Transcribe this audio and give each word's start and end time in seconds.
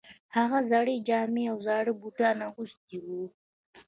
هغه 0.37 0.59
زړې 0.71 0.95
جامې 1.07 1.43
او 1.51 1.57
زاړه 1.67 1.93
بوټان 2.01 2.37
اغوستي 2.49 2.97
وو 3.05 3.23